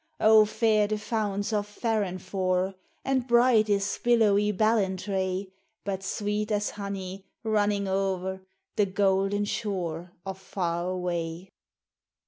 [0.19, 2.73] Oh, fair the founts of Farranfore,
[3.05, 5.51] And bright is billowy Ballintrae;
[5.83, 8.41] But sweet as honey, running o'er,
[8.77, 11.51] The Golden Shore of Far Away.